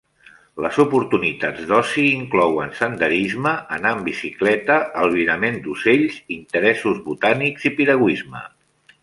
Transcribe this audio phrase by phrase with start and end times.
[0.65, 8.45] Les oportunitats d'oci inclouen senderisme, anar en bicicleta, albirament d'ocells, interessos botànics i piragüisme.